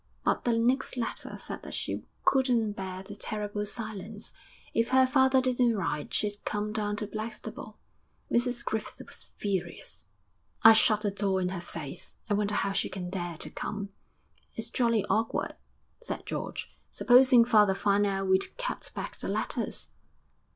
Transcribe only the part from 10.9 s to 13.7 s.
the door in her face; I wonder how she can dare to